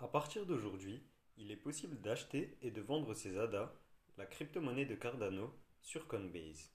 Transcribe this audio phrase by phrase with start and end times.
[0.00, 1.02] À partir d'aujourd'hui,
[1.38, 3.74] il est possible d'acheter et de vendre ses ADA,
[4.16, 6.70] la crypto-monnaie de Cardano, sur Coinbase.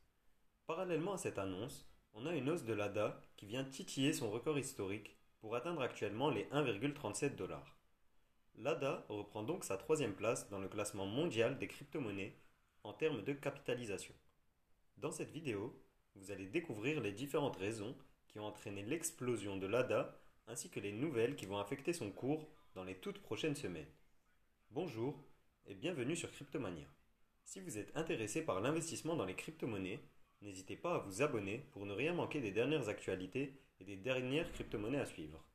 [0.67, 4.59] Parallèlement à cette annonce, on a une hausse de l'ADA qui vient titiller son record
[4.59, 7.77] historique pour atteindre actuellement les 1,37 dollars.
[8.55, 12.37] L'ADA reprend donc sa troisième place dans le classement mondial des crypto-monnaies
[12.83, 14.13] en termes de capitalisation.
[14.97, 15.81] Dans cette vidéo,
[16.15, 17.95] vous allez découvrir les différentes raisons
[18.27, 22.49] qui ont entraîné l'explosion de l'ADA ainsi que les nouvelles qui vont affecter son cours
[22.75, 23.91] dans les toutes prochaines semaines.
[24.71, 25.23] Bonjour
[25.67, 26.87] et bienvenue sur Cryptomania.
[27.43, 29.99] Si vous êtes intéressé par l'investissement dans les crypto-monnaies,
[30.41, 34.51] n'hésitez pas à vous abonner pour ne rien manquer des dernières actualités et des dernières
[34.53, 35.45] crypto-monnaies à suivre.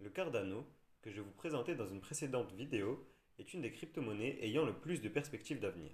[0.00, 0.66] Le Cardano,
[1.02, 3.06] que je vous présentais dans une précédente vidéo,
[3.38, 5.92] est une des crypto-monnaies ayant le plus de perspectives d'avenir.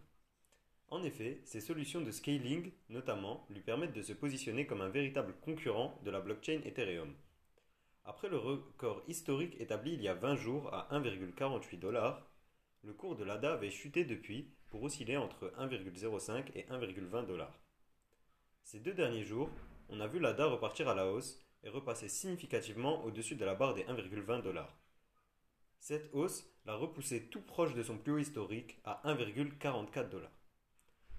[0.88, 5.34] En effet, ces solutions de scaling, notamment, lui permettent de se positionner comme un véritable
[5.42, 7.14] concurrent de la blockchain Ethereum.
[8.09, 12.24] Après le record historique établi il y a 20 jours à 1,48 dollars,
[12.84, 17.58] le cours de l'ADA avait chuté depuis pour osciller entre 1,05 et 1,20 dollars.
[18.62, 19.50] Ces deux derniers jours,
[19.89, 23.75] on a vu l'ADA repartir à la hausse et repasser significativement au-dessus de la barre
[23.75, 24.78] des 1,20 dollars.
[25.81, 30.31] Cette hausse l'a repoussé tout proche de son plus haut historique à 1,44 dollars.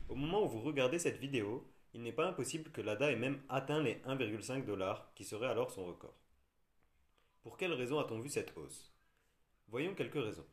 [0.08, 3.42] Au moment où vous regardez cette vidéo, il n'est pas impossible que l'ADA ait même
[3.50, 6.18] atteint les 1,5 dollars, qui serait alors son record.
[7.48, 8.92] Pour quelles raisons a-t-on vu cette hausse?
[9.70, 10.46] Voyons quelques raisons.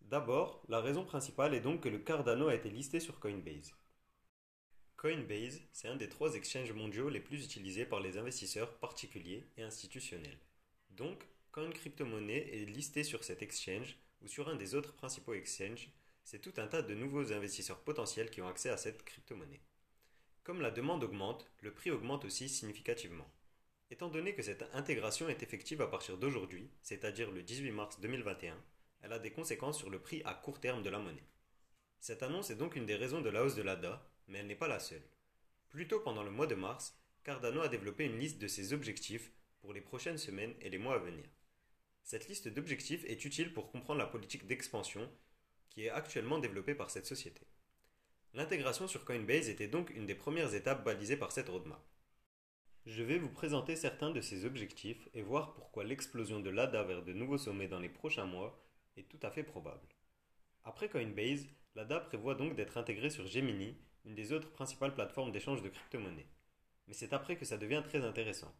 [0.00, 3.74] D'abord, la raison principale est donc que le Cardano a été listé sur Coinbase.
[4.96, 9.64] Coinbase, c'est un des trois exchanges mondiaux les plus utilisés par les investisseurs particuliers et
[9.64, 10.40] institutionnels.
[10.88, 15.34] Donc, quand une crypto-monnaie est listée sur cet exchange ou sur un des autres principaux
[15.34, 15.90] exchanges,
[16.22, 19.60] c'est tout un tas de nouveaux investisseurs potentiels qui ont accès à cette crypto-monnaie.
[20.42, 23.30] Comme la demande augmente, le prix augmente aussi significativement.
[23.94, 28.60] Étant donné que cette intégration est effective à partir d'aujourd'hui, c'est-à-dire le 18 mars 2021,
[29.02, 31.22] elle a des conséquences sur le prix à court terme de la monnaie.
[32.00, 34.56] Cette annonce est donc une des raisons de la hausse de l'ADA, mais elle n'est
[34.56, 35.04] pas la seule.
[35.68, 39.30] Plus tôt pendant le mois de mars, Cardano a développé une liste de ses objectifs
[39.60, 41.26] pour les prochaines semaines et les mois à venir.
[42.02, 45.08] Cette liste d'objectifs est utile pour comprendre la politique d'expansion
[45.70, 47.46] qui est actuellement développée par cette société.
[48.32, 51.80] L'intégration sur Coinbase était donc une des premières étapes balisées par cette roadmap.
[52.86, 57.02] Je vais vous présenter certains de ces objectifs et voir pourquoi l'explosion de l'ADA vers
[57.02, 58.62] de nouveaux sommets dans les prochains mois
[58.98, 59.88] est tout à fait probable.
[60.64, 63.74] Après Coinbase, l'ADA prévoit donc d'être intégrée sur Gemini,
[64.04, 66.28] une des autres principales plateformes d'échange de crypto-monnaies.
[66.86, 68.54] Mais c'est après que ça devient très intéressant.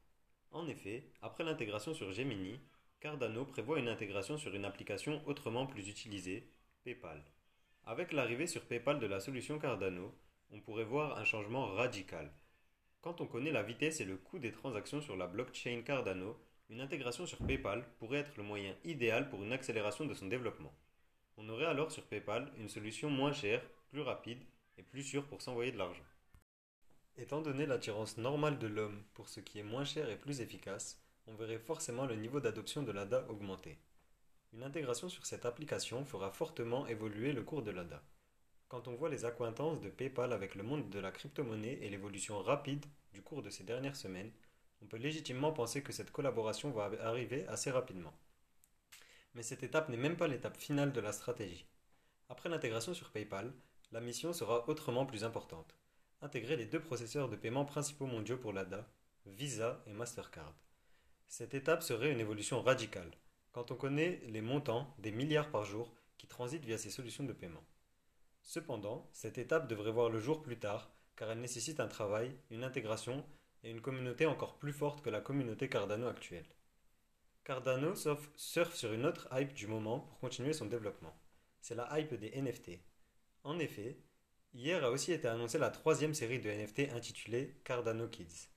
[0.52, 2.58] En effet, après l'intégration sur Gemini,
[3.00, 6.50] Cardano prévoit une intégration sur une application autrement plus utilisée,
[6.82, 7.22] PayPal.
[7.84, 10.14] Avec l'arrivée sur PayPal de la solution Cardano,
[10.50, 12.32] on pourrait voir un changement radical.
[13.04, 16.38] Quand on connaît la vitesse et le coût des transactions sur la blockchain Cardano,
[16.70, 20.72] une intégration sur PayPal pourrait être le moyen idéal pour une accélération de son développement.
[21.37, 23.60] On aurait alors sur PayPal une solution moins chère,
[23.91, 24.43] plus rapide
[24.78, 26.06] et plus sûre pour s'envoyer de l'argent.
[27.19, 30.98] Étant donné l'attirance normale de l'homme pour ce qui est moins cher et plus efficace,
[31.26, 33.76] on verrait forcément le niveau d'adoption de l'ADA augmenter.
[34.54, 38.03] Une intégration sur cette application fera fortement évoluer le cours de l'ADA.
[38.74, 42.42] Quand on voit les accointances de PayPal avec le monde de la crypto-monnaie et l'évolution
[42.42, 44.32] rapide du cours de ces dernières semaines,
[44.82, 48.12] on peut légitimement penser que cette collaboration va arriver assez rapidement.
[49.34, 51.68] Mais cette étape n'est même pas l'étape finale de la stratégie.
[52.28, 53.52] Après l'intégration sur PayPal,
[53.92, 55.76] la mission sera autrement plus importante.
[56.20, 58.88] Intégrer les deux processeurs de paiement principaux mondiaux pour l'ADA,
[59.24, 60.52] Visa et Mastercard.
[61.28, 63.12] Cette étape serait une évolution radicale,
[63.52, 67.32] quand on connaît les montants, des milliards par jour, qui transitent via ces solutions de
[67.32, 67.62] paiement.
[68.44, 72.62] Cependant, cette étape devrait voir le jour plus tard, car elle nécessite un travail, une
[72.62, 73.25] intégration
[73.62, 76.47] et une communauté encore plus forte que la communauté Cardano actuelle.
[77.43, 81.15] Cardano surfe sur une autre hype du moment pour continuer son développement.
[81.60, 82.78] C'est la hype des NFT.
[83.43, 83.99] En effet,
[84.53, 88.49] hier a aussi été annoncée la troisième série de NFT intitulée Cardano Kids.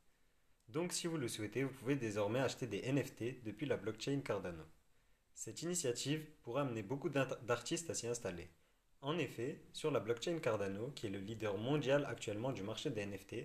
[0.68, 4.64] Donc si vous le souhaitez, vous pouvez désormais acheter des NFT depuis la blockchain Cardano.
[5.34, 8.50] Cette initiative pourra amener beaucoup d'artistes à s'y installer.
[9.02, 13.06] En effet, sur la blockchain Cardano, qui est le leader mondial actuellement du marché des
[13.06, 13.36] NFT,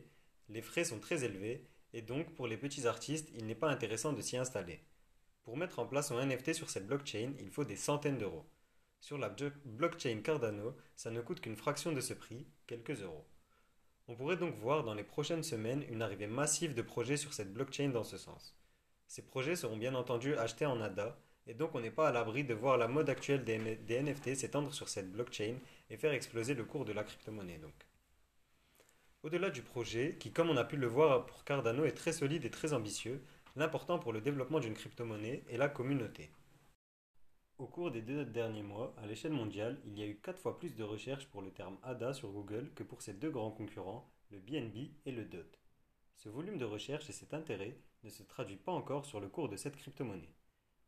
[0.49, 4.13] les frais sont très élevés et donc pour les petits artistes, il n'est pas intéressant
[4.13, 4.81] de s'y installer.
[5.43, 8.47] Pour mettre en place son NFT sur cette blockchain, il faut des centaines d'euros.
[9.01, 9.35] Sur la
[9.65, 13.27] blockchain Cardano, ça ne coûte qu'une fraction de ce prix, quelques euros.
[14.09, 17.53] On pourrait donc voir dans les prochaines semaines une arrivée massive de projets sur cette
[17.53, 18.57] blockchain dans ce sens.
[19.07, 22.45] Ces projets seront bien entendu achetés en ADA, et donc on n'est pas à l'abri
[22.45, 23.59] de voir la mode actuelle des,
[24.03, 25.57] NFT s'étendre sur cette blockchain
[25.91, 27.75] et faire exploser le cours de la crypto-monnaie donc.
[29.23, 32.45] Au-delà du projet, qui comme on a pu le voir pour Cardano est très solide
[32.45, 33.23] et très ambitieux,
[33.55, 36.31] l'important pour le développement d'une crypto-monnaie est la communauté.
[37.59, 40.59] Au cours des deux derniers mois, à l'échelle mondiale, il y a eu quatre fois
[40.59, 44.11] plus de recherches pour le terme ADA sur Google que pour ses deux grands concurrents,
[44.33, 45.47] le BNB et le DOT.
[46.17, 49.49] Ce volume de recherche et cet intérêt ne se traduit pas encore sur le cours
[49.49, 50.35] de cette crypto-monnaie.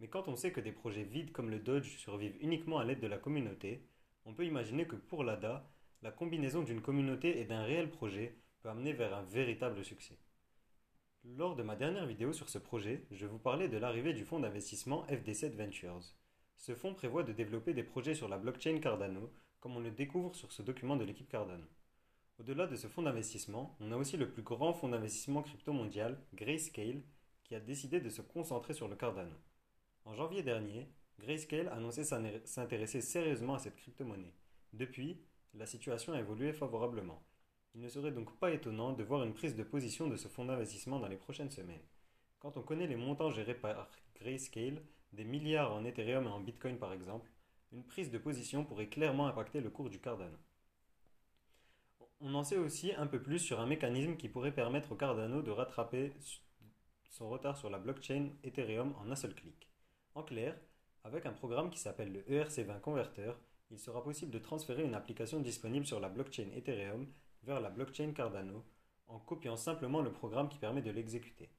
[0.01, 3.01] Mais quand on sait que des projets vides comme le Dodge survivent uniquement à l'aide
[3.01, 3.87] de la communauté,
[4.27, 5.69] on peut imaginer que pour l'ADA,
[6.03, 10.19] la combinaison d'une communauté et d'un réel projet peut amener vers un véritable succès.
[11.25, 14.41] Lors de ma dernière vidéo sur ce projet, je vous parlais de l'arrivée du fonds
[14.41, 16.15] d'investissement FD7 Ventures.
[16.59, 20.35] Ce fonds prévoit de développer des projets sur la blockchain Cardano, comme on le découvre
[20.35, 21.65] sur ce document de l'équipe Cardano.
[22.39, 26.19] Au-delà de ce fonds d'investissement, on a aussi le plus grand fonds d'investissement crypto mondial,
[26.35, 27.03] Grayscale,
[27.45, 29.37] qui a décidé de se concentrer sur le Cardano.
[30.07, 30.87] En janvier dernier,
[31.19, 32.05] Grayscale annonçait
[32.45, 34.35] s'intéresser sérieusement à cette crypto-monnaie.
[34.75, 35.19] Depuis,
[35.55, 37.23] la situation a évolué favorablement.
[37.75, 40.45] Il ne serait donc pas étonnant de voir une prise de position de ce fonds
[40.45, 41.83] d'investissement dans les prochaines semaines.
[42.39, 46.77] Quand on connaît les montants gérés par Grayscale, des milliards en Ethereum et en Bitcoin
[46.79, 47.31] par exemple,
[47.73, 50.37] une prise de position pourrait clairement impacter le cours du Cardano.
[52.21, 55.41] On en sait aussi un peu plus sur un mécanisme qui pourrait permettre au Cardano
[55.41, 56.13] de rattraper
[57.09, 59.69] son retard sur la blockchain Ethereum en un seul clic.
[60.15, 60.57] En clair,
[61.03, 63.33] avec un programme qui s'appelle le ERC20 Converter,
[63.71, 67.09] il sera possible de transférer une application disponible sur la blockchain Ethereum
[67.43, 68.65] vers la blockchain Cardano
[69.09, 71.51] en copiant simplement le programme qui permet de l'exécuter.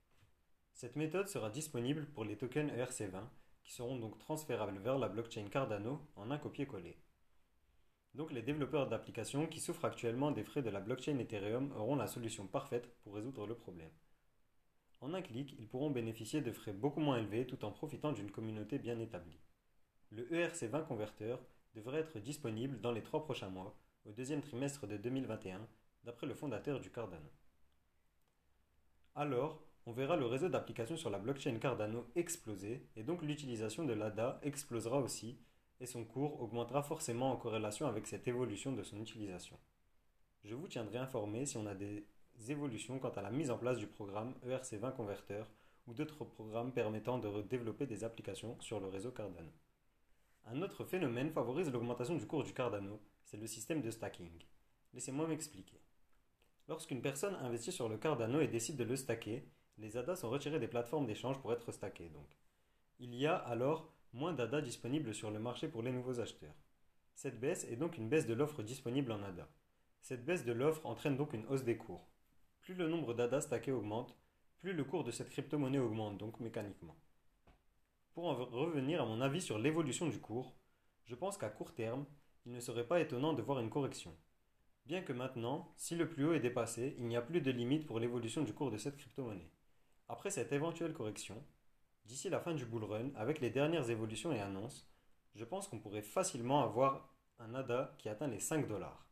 [0.72, 3.24] Cette méthode sera disponible pour les tokens ERC20
[3.64, 6.98] qui seront donc transférables vers la blockchain Cardano en un copier-coller.
[8.14, 12.08] Donc les développeurs d'applications qui souffrent actuellement des frais de la blockchain Ethereum auront la
[12.08, 13.92] solution parfaite pour résoudre le problème.
[15.06, 18.32] En un clic, ils pourront bénéficier de frais beaucoup moins élevés tout en profitant d'une
[18.32, 19.38] communauté bien établie.
[20.10, 21.40] Le ERC20 converteur
[21.76, 25.68] devrait être disponible dans les trois prochains mois, au deuxième trimestre de 2021,
[26.06, 27.30] d'après le fondateur du Cardano.
[29.14, 33.94] Alors, on verra le réseau d'applications sur la blockchain Cardano exploser, et donc l'utilisation de
[33.94, 35.38] l'ADA explosera aussi,
[35.80, 39.60] et son cours augmentera forcément en corrélation avec cette évolution de son utilisation.
[40.44, 42.08] Je vous tiendrai informé si on a des
[42.48, 45.44] évolutions quant à la mise en place du programme ERC20 Converter
[45.88, 49.52] ou d'autres programmes permettant de développer des applications sur le réseau Cardano.
[50.46, 54.44] Un autre phénomène favorise l'augmentation du cours du Cardano, c'est le système de stacking.
[54.94, 55.82] Laissez-moi m'expliquer.
[56.68, 59.48] Lorsqu'une personne investit sur le Cardano et décide de le stacker,
[59.78, 62.38] les ADA sont retirés des plateformes d'échange pour être stackés donc.
[63.00, 66.56] Il y a alors moins d'ADA disponibles sur le marché pour les nouveaux acheteurs.
[67.14, 69.48] Cette baisse est donc une baisse de l'offre disponible en ADA.
[70.02, 72.08] Cette baisse de l'offre entraîne donc une hausse des cours.
[72.66, 74.18] Plus le nombre d'ADA stackés augmente,
[74.58, 76.96] plus le cours de cette crypto-monnaie augmente donc mécaniquement.
[78.16, 80.56] Pour en revenir à mon avis sur l'évolution du cours,
[81.04, 82.08] je pense qu'à court terme,
[82.44, 84.18] il ne serait pas étonnant de voir une correction.
[84.88, 87.86] Bien que maintenant, si le plus haut est dépassé, il n'y a plus de limite
[87.86, 89.52] pour l'évolution du cours de cette crypto-monnaie.
[90.10, 91.44] Après cette éventuelle correction,
[92.06, 94.90] d'ici la fin du bull run, avec les dernières évolutions et annonces,
[95.36, 99.06] je pense qu'on pourrait facilement avoir un ADA qui atteint les 5 dollars.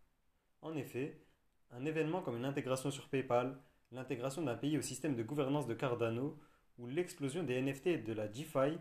[0.64, 1.24] En effet,
[1.76, 3.58] un événement comme une intégration sur PayPal,
[3.92, 6.38] l'intégration d'un pays au système de gouvernance de Cardano
[6.78, 8.78] ou l'explosion des NFT et de la DeFi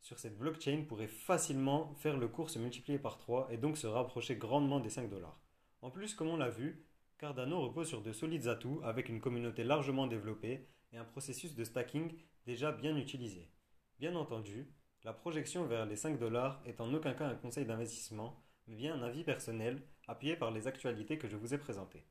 [0.00, 3.86] sur cette blockchain pourrait facilement faire le cours se multiplier par 3 et donc se
[3.86, 5.38] rapprocher grandement des 5 dollars.
[5.82, 6.86] En plus, comme on l'a vu,
[7.18, 11.64] Cardano repose sur de solides atouts avec une communauté largement développée et un processus de
[11.64, 12.14] stacking
[12.46, 13.50] déjà bien utilisé.
[13.98, 14.66] Bien entendu,
[15.04, 18.42] la projection vers les 5 dollars est en aucun cas un conseil d'investissement,
[18.74, 22.04] bien un avis personnel appuyé par les actualités que je vous ai présentées.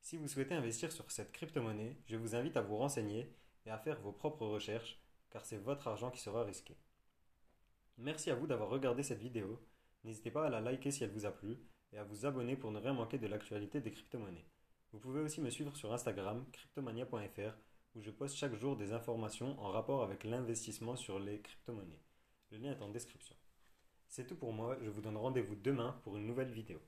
[0.00, 3.34] Si vous souhaitez investir sur cette crypto-monnaie, je vous invite à vous renseigner
[3.66, 5.00] et à faire vos propres recherches,
[5.30, 6.76] car c'est votre argent qui sera risqué.
[7.98, 9.60] Merci à vous d'avoir regardé cette vidéo.
[10.04, 11.58] N'hésitez pas à la liker si elle vous a plu
[11.92, 14.46] et à vous abonner pour ne rien manquer de l'actualité des crypto-monnaies.
[14.92, 17.56] Vous pouvez aussi me suivre sur Instagram, cryptomania.fr,
[17.94, 22.02] où je poste chaque jour des informations en rapport avec l'investissement sur les crypto-monnaies.
[22.50, 23.36] Le lien est en description.
[24.08, 26.78] C'est tout pour moi, je vous donne rendez-vous demain pour une nouvelle vidéo.